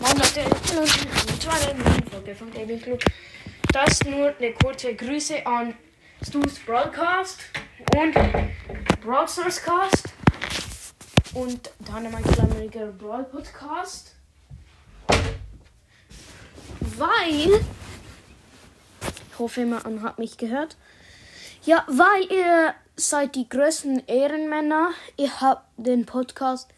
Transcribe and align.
Moin 0.00 0.16
Leute, 0.16 0.44
willkommen 0.44 1.40
zu 1.40 1.48
einer 1.50 1.74
neuen 1.74 2.10
Folge 2.10 2.34
von 2.34 2.52
Gaming 2.52 2.80
Club. 2.80 3.04
Das 3.72 4.02
nur 4.04 4.34
eine 4.36 4.52
kurze 4.54 4.94
Grüße 4.94 5.46
an 5.46 5.74
Stu's 6.26 6.58
Broadcast 6.58 7.40
und 7.96 8.14
Brawl 9.02 9.28
Stars 9.28 9.62
Cast 9.62 10.08
und 11.34 11.70
Dynamite 11.78 12.32
Flammeriger 12.32 12.86
Brawl 12.86 13.24
Podcast. 13.24 14.16
Weil, 16.80 17.60
ich 19.30 19.38
hoffe, 19.38 19.64
man 19.64 20.02
hat 20.02 20.18
mich 20.18 20.36
gehört. 20.36 20.76
Ja, 21.64 21.84
weil 21.86 22.32
ihr 22.32 22.74
seid 22.96 23.36
die 23.36 23.48
größten 23.48 24.06
Ehrenmänner. 24.06 24.90
Ihr 25.16 25.40
habt 25.40 25.68
den 25.76 26.04
Podcast 26.04 26.68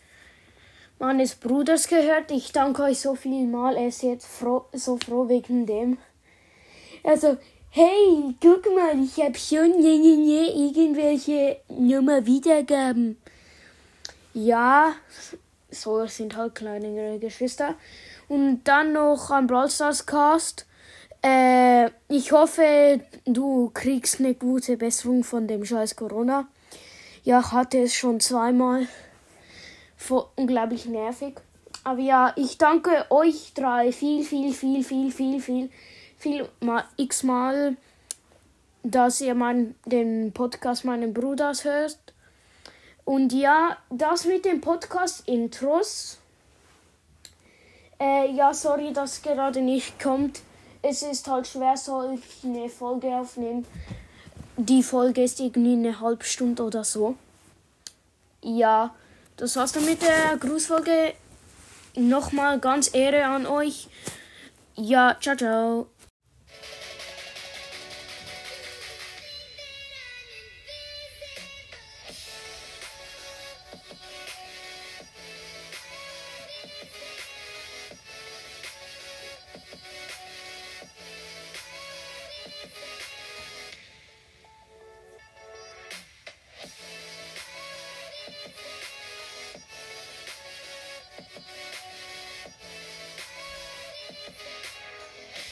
meines 0.98 1.34
Bruders 1.34 1.88
gehört. 1.88 2.30
Ich 2.30 2.52
danke 2.52 2.82
euch 2.82 3.00
so 3.00 3.14
viel 3.14 3.46
mal. 3.46 3.76
Er 3.76 3.88
ist 3.88 4.02
jetzt 4.02 4.26
froh, 4.26 4.64
so 4.72 4.98
froh 4.98 5.28
wegen 5.28 5.66
dem. 5.66 5.98
Also, 7.04 7.36
hey, 7.70 8.34
guck 8.40 8.64
mal, 8.74 8.98
ich 9.02 9.22
habe 9.22 9.38
schon 9.38 9.80
je, 9.80 9.94
je, 9.94 10.14
je, 10.14 10.68
irgendwelche 10.68 11.58
Nummer 11.68 12.24
Wiedergaben. 12.26 13.18
Ja, 14.34 14.94
so 15.70 16.06
sind 16.06 16.36
halt 16.36 16.54
kleinere 16.54 17.18
Geschwister. 17.18 17.74
Und 18.28 18.64
dann 18.64 18.92
noch 18.92 19.30
am 19.30 19.46
Brawl 19.46 19.70
Stars 19.70 20.04
Cast. 20.04 20.66
Äh, 21.22 21.90
ich 22.08 22.32
hoffe, 22.32 23.00
du 23.24 23.70
kriegst 23.72 24.20
eine 24.20 24.34
gute 24.34 24.76
Besserung 24.76 25.24
von 25.24 25.46
dem 25.46 25.64
scheiß 25.64 25.96
Corona. 25.96 26.48
Ja, 27.24 27.40
ich 27.40 27.52
hatte 27.52 27.78
es 27.78 27.94
schon 27.94 28.20
zweimal. 28.20 28.86
Unglaublich 30.10 30.86
nervig. 30.86 31.40
Aber 31.84 32.00
ja, 32.00 32.32
ich 32.36 32.58
danke 32.58 33.06
euch 33.10 33.52
drei 33.54 33.92
viel, 33.92 34.24
viel, 34.24 34.52
viel, 34.52 34.82
viel, 34.82 35.12
viel, 35.12 35.40
viel, 35.40 35.70
viel 36.16 36.48
mal 36.60 36.84
x-mal, 36.96 37.76
dass 38.82 39.20
ihr 39.20 39.34
mein, 39.34 39.74
den 39.84 40.32
Podcast 40.32 40.84
meines 40.84 41.14
Bruders 41.14 41.64
hört. 41.64 41.98
Und 43.04 43.32
ja, 43.32 43.76
das 43.90 44.24
mit 44.24 44.44
den 44.44 44.60
Podcast-Intros. 44.60 46.18
Äh, 48.00 48.32
ja, 48.32 48.52
sorry, 48.52 48.92
dass 48.92 49.22
gerade 49.22 49.60
nicht 49.60 50.00
kommt. 50.00 50.40
Es 50.82 51.02
ist 51.02 51.28
halt 51.28 51.46
schwer, 51.46 51.76
solch 51.76 52.20
eine 52.42 52.68
Folge 52.68 53.08
aufnehmen. 53.08 53.64
Die 54.56 54.82
Folge 54.82 55.22
ist 55.22 55.38
irgendwie 55.38 55.74
eine 55.74 56.00
halbe 56.00 56.24
Stunde 56.24 56.64
oder 56.64 56.82
so. 56.82 57.14
Ja, 58.42 58.94
das 59.36 59.56
war's 59.56 59.72
dann 59.72 59.84
mit 59.84 60.02
der 60.02 60.36
Grußfolge. 60.38 61.14
Nochmal 61.96 62.58
ganz 62.60 62.94
Ehre 62.94 63.24
an 63.24 63.46
euch. 63.46 63.88
Ja, 64.74 65.16
ciao, 65.20 65.36
ciao. 65.36 65.86